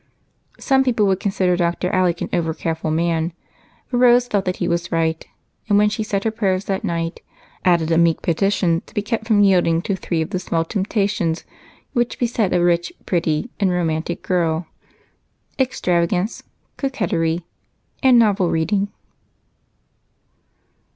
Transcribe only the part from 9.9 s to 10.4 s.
three of the